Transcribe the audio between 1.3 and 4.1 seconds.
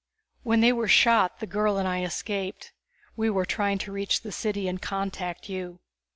the girl and I escaped. We were trying to